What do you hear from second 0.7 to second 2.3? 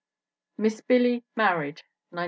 Billy Married, 1914.